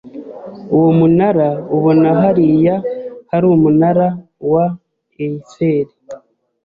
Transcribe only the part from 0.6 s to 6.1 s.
Uwo munara ubona hariya hari umunara wa Eiffel.